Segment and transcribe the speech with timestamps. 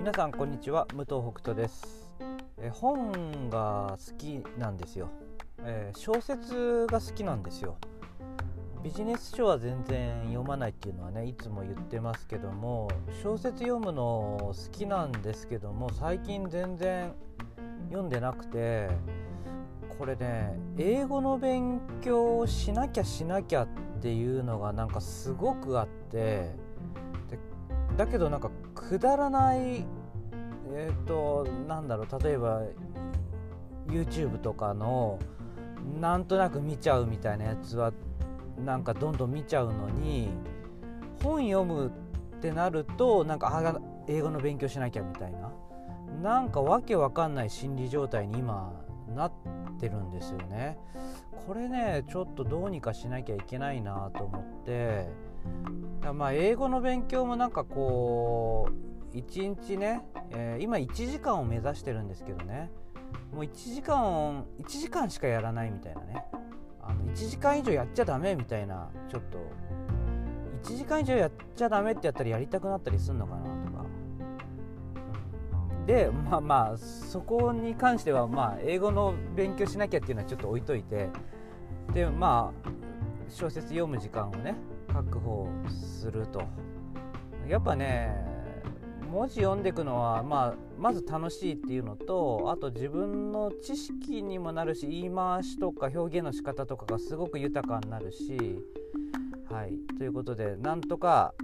[0.00, 2.10] 皆さんこんにちは武藤北斗です。
[2.56, 5.10] え本が好きなんですよ、
[5.62, 7.76] えー、小説が好きなんですよ。
[8.82, 12.88] ビジネス書は全然読まないっていうのはねいつも言ってますけども
[13.22, 17.12] 小説読むの好きなんですけども最近全然
[17.90, 18.88] 読んでなくて
[19.98, 23.68] これね英語の勉強をしなきゃしなきゃっ
[24.00, 26.54] ていうのがなんかすごくあって
[28.00, 29.84] だけどなんかくだらない
[30.72, 32.62] えっ、ー、となんだろう例えば
[33.88, 35.18] YouTube とかの
[36.00, 37.92] なんとなく見ちゃうみたいなやつは
[38.64, 40.30] なんかどんどん見ちゃうのに
[41.22, 45.52] 本読むってなるとなんか英語の勉強しなきゃみたいな。
[46.22, 48.72] なんかわけわかんない心理状態に今
[49.14, 49.32] なっ
[49.78, 50.78] てるんですよね。
[51.46, 55.06] これねちょっとどうにかしなきゃいけないなと思って
[56.12, 58.68] まあ英語の勉強もなんかこ
[59.12, 62.70] う1日ね、えー、今1時間を目指してるんですけどね。
[63.32, 66.24] もう1時間1時間しかやらないみたいなね。
[66.82, 69.38] あの1時間以上やっちゃダメみたいなちょっと
[70.72, 73.84] 1時間以上やっちゃダメってやったらやりたくなったりするのかなとか。
[75.86, 81.08] でまあまあそこに関してはまあ英語の勉強しなきゃっていうのはちょっと置いといて。
[81.92, 82.70] でまあ
[83.28, 84.54] 小説読む時間をね
[84.92, 86.42] 確保すると。
[87.48, 88.30] やっぱね
[89.10, 98.62] 文字読んでいくのは、まあ、まず楽しいっていうのとあと自分の知識にもなるし言い回しとか表現の仕方とかがすごく豊かになるし
[99.50, 101.34] はいということでなんとか、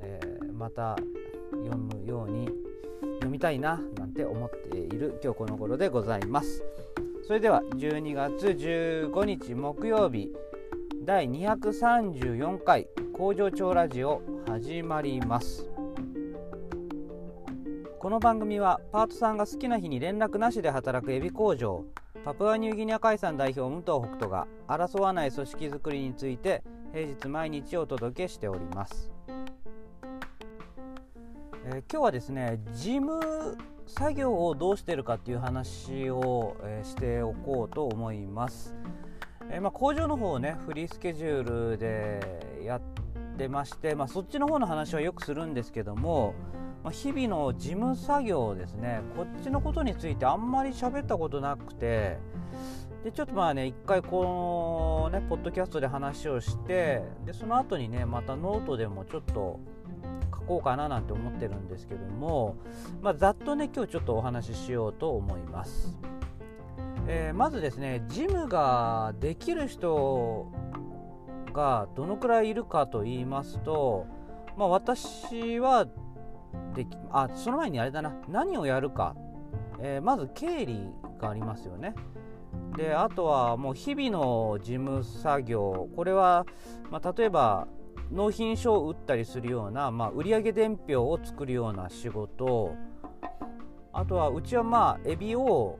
[0.00, 0.96] えー、また
[1.64, 2.48] 読むように
[3.14, 6.62] 読みたいななんて思っている今日この頃でございます。
[7.26, 10.32] それでは12月15日木曜日
[11.04, 15.68] 第234回工場長ラジオ始まります。
[17.98, 21.84] この番組はパートさんが好きな日に連絡なしで働くエビ工場
[22.24, 29.10] パプアニューギニア海産代表武藤北斗が争わない組織づくりについて平日毎日お届けしております、
[31.66, 33.56] えー、今日はですね事務
[33.88, 38.76] 作業をどうしてるかっていう話を、えー、しておこうと思います、
[39.50, 42.20] えー、まあ、工場の方をねフリースケジュールで
[42.64, 42.80] やっ
[43.36, 46.34] てまして、まあ、そっちの方の話はよくするんですけども、
[46.82, 52.18] まあ、日々の事務作業ですねこっちのことについてあんまり喋ったことなくて
[53.04, 59.60] でちょっとまあね一回このねポッドキャストで話をしてでその後にねまたノートでもちょっと
[60.32, 62.56] 書こうかななんて思ってるんですけども、
[63.00, 66.17] まあ、ざっとね今日ちょっとお話ししようと思います。
[67.10, 70.52] えー、まずですねジムができる人
[71.54, 74.06] がどのくらいいるかと言いますと、
[74.58, 75.86] まあ、私は
[76.74, 79.16] できあその前にあれだな何をやるか、
[79.80, 81.94] えー、まず経理がありますよね。
[82.76, 85.88] であとはもう日々の事務作業。
[85.96, 86.44] これは、
[86.90, 87.66] まあ、例えば
[88.12, 92.74] 納品書を打ったりするような、まあ、売上伝票を作るような仕事。
[93.98, 95.76] あとはうちはまあエビを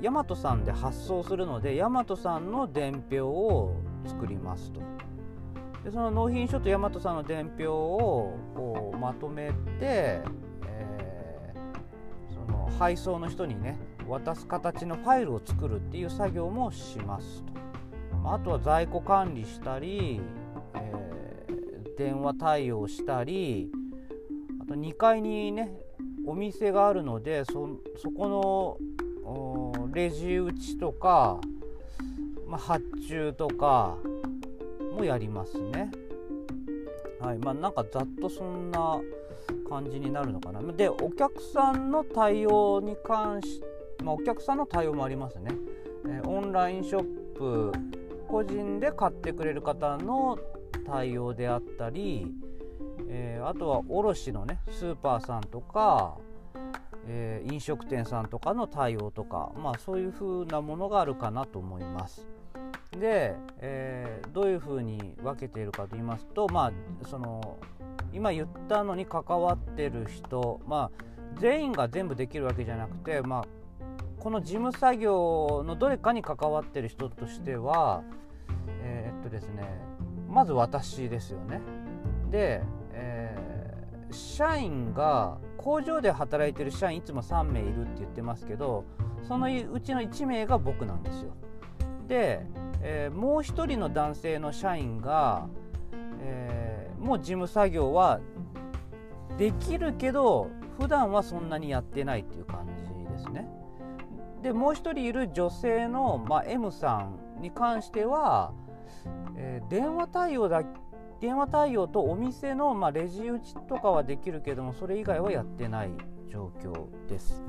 [0.00, 3.74] ヤマトさんで発送するのでヤマトさんの伝票を
[4.06, 4.80] 作りますと。
[5.82, 18.30] でその納品書とヤマトさんの伝票をこうまとめて、えー、その配送の人にね渡す形のファイルを作るっていう作業もしますと。
[18.32, 20.20] あとは在庫管理したり、
[20.76, 23.72] えー、電話対応したり
[24.62, 25.72] あと2階にね
[26.30, 28.78] お店があるのでそそこ
[29.26, 31.40] のレジ打ちとか、
[32.46, 33.96] まあ、発注とか
[34.96, 35.90] もやりますね。
[37.18, 39.00] はいまあ、なんかざっとそんな
[39.68, 40.62] 感じになるのかな。
[40.72, 43.60] でお客さんの対応に関し、
[44.04, 45.50] まあ、お客さんの対応もありますね。
[46.06, 47.72] え、オンラインショップ
[48.28, 50.38] 個人で買ってくれる方の
[50.86, 52.32] 対応であったり、
[53.40, 56.16] えー、あとは卸のねスーパーさんとか、
[57.06, 62.26] えー、飲食店さんとかの対応とか、まあ、そういう風なものがあるかなと思います。
[62.98, 67.56] で、えー、どういうふうに分けているかと言いますと、まあ、その
[68.12, 71.04] 今言ったのに関わってる人、まあ、
[71.38, 73.44] 全員が全部できるわけじゃなくて、まあ、
[74.18, 78.02] この事務作業のどれかに関わってる人としては、
[78.82, 79.62] えー、っとですね、
[80.28, 81.60] まず私ですよね。
[82.30, 83.29] で、え、
[84.12, 88.84] 社員が工場で働いてる社員いつも3名いるって言ってますけど
[89.22, 91.32] そのうちの1名が僕なんですよ。
[92.08, 92.46] で
[92.82, 95.48] えー、もう1人の男性の社員が、
[96.20, 98.20] えー、もう事務作業は
[99.36, 100.48] できるけど
[100.78, 103.48] 普段はそんなにやってないっていう感じですね。
[104.42, 108.52] でもう一人いる女性の、まあ、M さんに関しては、
[109.36, 110.70] えー、電話対応だけ
[111.20, 115.90] 電話対応とお店の、まあ、レジ打ちとかはできるけどもそれ以外はやってない
[116.30, 117.42] 状況です。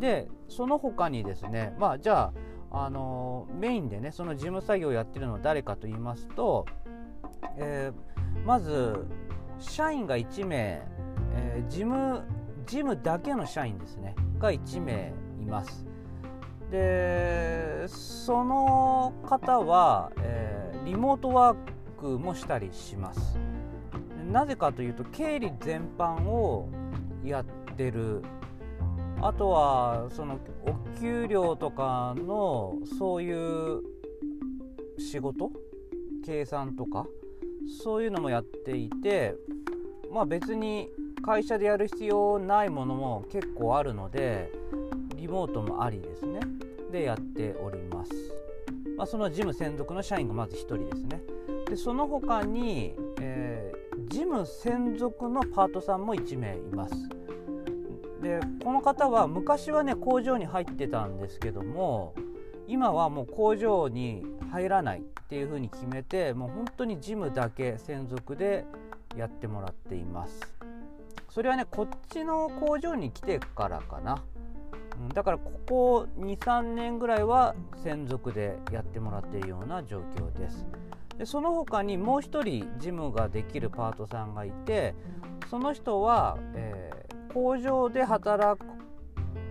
[0.00, 2.32] でその他にですねまあじゃ
[2.70, 6.66] あ、あの、メインでねその事務作業をやってるのは誰かと言いますと、
[7.56, 9.06] えー、まず
[9.58, 10.82] 社員が1名、
[11.34, 12.22] えー、事務
[12.64, 15.86] 事務だけの社員ですねが1名います
[16.70, 23.38] でその方は、えー、リモートワークもしたりします。
[24.30, 26.68] なぜかというと経理全般を
[27.24, 27.44] やっ
[27.76, 28.22] てる。
[29.20, 33.82] あとはそのお給料とかのそういう
[34.98, 35.50] 仕事？
[36.24, 37.06] 計算とか？
[37.82, 39.34] そういうのもやっていて。
[40.10, 40.88] まあ別に
[41.22, 44.50] 会社でやる必要ないものも結構あるので
[45.16, 46.40] リモートもありですね。
[46.90, 48.12] でやっております、
[48.96, 51.20] まあ、その事務専属の社員がまず1人ですね。
[51.68, 56.94] でその他に、えー、事務専属のパートさんも1名います。
[58.22, 62.14] でこの方は昔はね工場に入ってたんですけども
[62.66, 68.64] 今はもう工場に入らないっていうふうに決めてもう本当に事務だけ専属で
[69.16, 70.40] やってもらっています。
[71.28, 74.22] それはねこっちの工場に来てからかな。
[75.14, 80.66] だからここ23年ぐらいは専属でやってもらっているような状況です。
[81.18, 84.94] でその他にもう一人事務ができるパートさんがいて
[85.50, 88.60] その人は、えー、工場で働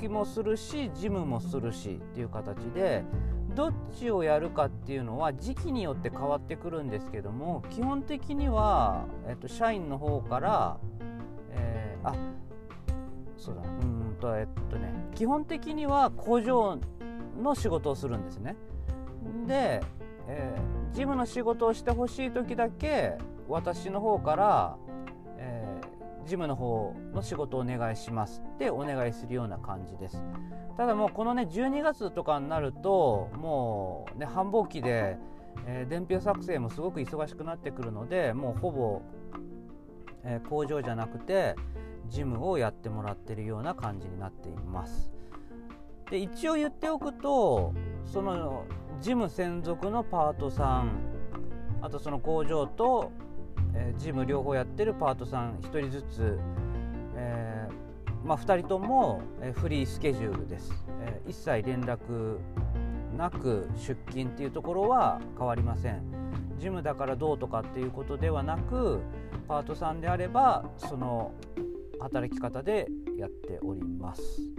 [0.00, 3.04] きもするし事務もするしっていう形で
[3.54, 10.78] どっちをやるかっていうのは時期によって変わってくるんですけども基本的には、えっと、社員の方から、
[11.50, 12.14] えー、あ
[13.36, 16.78] そうだうんとえっとね基本的には工場
[17.42, 18.56] の仕事をするんですね。
[19.46, 19.80] で、
[20.28, 23.16] えー、事務の仕事をしてほしい時だけ
[23.48, 24.76] 私の方から、
[25.38, 30.22] えー、事務の方の仕事をお願いしますってお願いするような感じです。
[30.76, 35.18] ただもうこのね12月とかになるともうね繁忙期で、
[35.66, 39.02] えー、伝票作成もすごく忙しくなってくるのでもうほぼ、
[40.24, 41.56] えー、工場じゃなくて
[42.06, 45.10] 事務をやってもらってるような感じになっています。
[46.10, 47.74] で一応言っておくと
[48.04, 48.64] その
[49.00, 50.90] 事務専属のパートさん。
[51.80, 53.12] あとその工場と、
[53.72, 55.58] えー、事務両方やってるパートさん。
[55.58, 56.38] 1人ずつ、
[57.14, 62.38] えー、まあ、2人とも、えフリースケジュールです、え、一切連絡
[63.16, 66.02] なく出勤っていうところは変わりません。
[66.56, 69.00] 事務だからどうとかっていうことではなく
[69.46, 71.32] パートさんであればその
[72.00, 74.57] 働き方でやっております。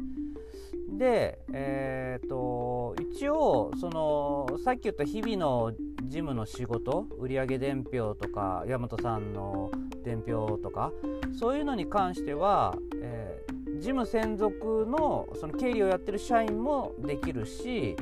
[0.97, 5.71] で、えーと、一応そのさっき言った日々の
[6.03, 9.71] 事務の仕事売上伝票とか大和さんの
[10.03, 10.91] 伝票とか
[11.37, 17.95] そういうのに関しては、えー、事務専属のその経理をやってる社員もできるし、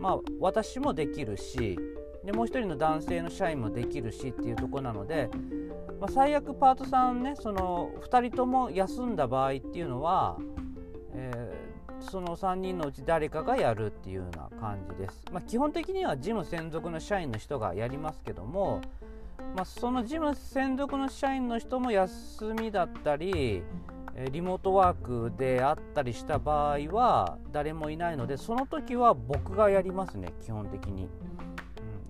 [0.00, 1.78] まあ、私もできるし
[2.24, 5.28] でもう一人の男性の社員もできるしっていうとこなので
[6.04, 10.36] まあ、最悪パートさんねその2人とも休んだ場合っていうのは、
[12.00, 18.80] その3人のうち誰かがやるっていうような感じです、まあ、基本的には事務専属の社員の人がやりますけども、
[19.56, 23.62] まあ、その事務専属の社員の人も休みだったり
[24.30, 31.08] リモートワークであったりした場合は誰もいないのでその時は僕がやりますね基本的に。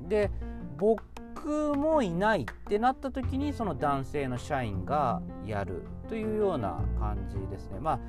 [0.06, 0.30] で
[0.76, 1.02] 僕
[1.44, 8.00] 僕もいないってなった時にその男性の社員がやるというような感じですねまあ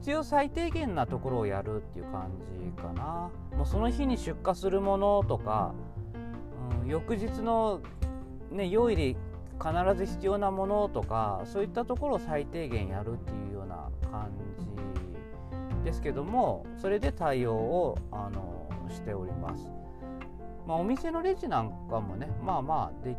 [0.00, 2.30] 必要最低限なところをやるっていう感
[2.60, 5.72] じかなもうその日に出荷するものとか、
[6.82, 7.80] うん、翌日の
[8.50, 9.16] ね用意で
[9.58, 14.30] 必ず必要なものとかそういったところを最低限やるっていうような感
[15.80, 19.81] じですけどもそれで対応をあのしております。
[20.66, 23.16] まあ、お店のレジなんかもねまあまあで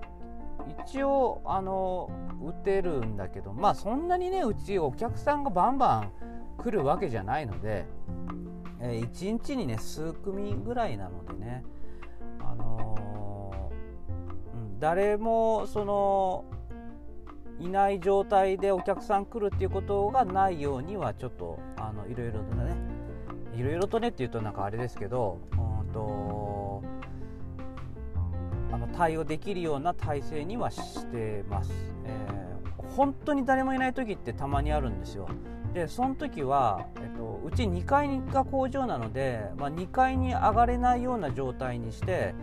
[0.85, 2.09] 一応あの
[2.41, 6.12] 打てるんだけどまあそんなにねうちお客さんがバンバン
[6.57, 7.85] 来るわけじゃないので、
[8.79, 11.63] えー、1日にね数組ぐらいなのでね
[12.39, 16.45] あのー、うん、誰もその
[17.59, 22.75] いない状態でお客さん来るっていうことがないようにはちょっとあのいろいろとね
[23.55, 26.62] いろいろとねっていうとなんかあれですけど、うんと
[28.95, 31.71] 対応できるような体制にはしてます、
[32.05, 35.27] えー、本当に誰もいない時ってたまにあるんですよ。
[35.73, 42.35] でその時は、えっと、うち2階が工場なので、まあ、2階に上がれないような状態にして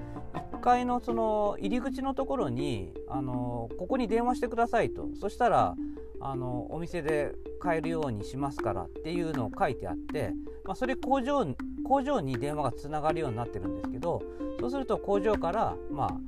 [0.53, 5.09] 1階のその入り口のところにあのここに電話してくださいと。
[5.21, 5.77] そしたら
[6.21, 11.47] あのお店で買えるようにしますからっていうのを書いてあって、まあ、それ工場
[11.83, 14.23] 工場に電話がつながるようになってるんですけど
[14.61, 16.21] そうすると工場から、まあ、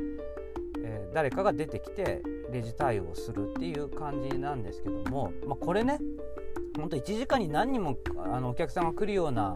[1.12, 5.98] 誰かが出てきてレジ対応するっていう感じなんですけども、まあ、これね
[6.76, 7.98] 本当1時間に何人も
[8.32, 9.54] あのお客さんが来るような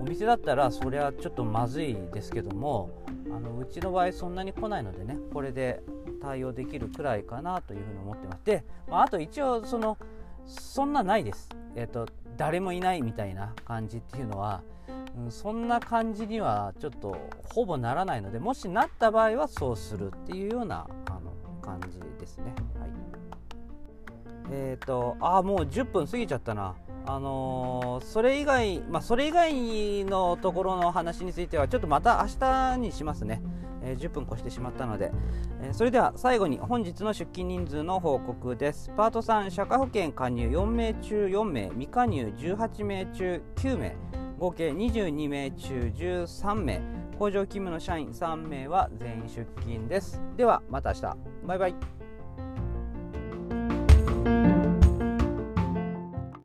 [0.00, 5.82] お店だったらそれはちょっとまずいですけどもあのうちの場合そんなに来ないのでねこれで
[6.22, 8.44] 対応できるくらいかなというふうに思ってます。
[8.44, 9.98] で、まあ、あと一応その
[10.46, 14.62] そんなないです、えーと、誰もいないみたいな感じっていうのは、
[15.16, 17.16] うん、そんな感じにはちょっと
[17.54, 22.54] ほぼならないのでもしなった場合はそうするっていうようなあの感じですね。
[22.78, 22.90] はい
[24.50, 26.74] えっ、ー、とあもう10分過ぎちゃったな。
[27.06, 33.40] あのー、それ以外、まあ、それ以外のところの話についてはちょっとまた明日にしますね。
[33.82, 35.12] えー、10分越してしまったので、
[35.62, 43.96] えー、それでは最後に本日の出勤人数の報告ですパート3社会保険加入4名中4名未加入18名中9名
[44.38, 46.80] 合計22名中13名。
[47.18, 50.22] 工場勤務の社員3名は全員出勤です。
[50.36, 51.16] ではまた明日。
[51.44, 51.97] バイバイ。